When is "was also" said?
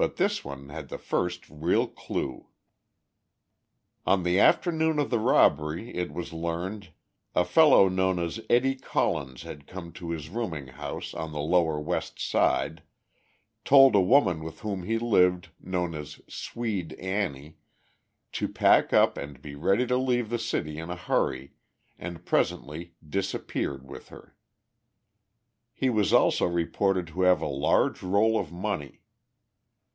25.90-26.46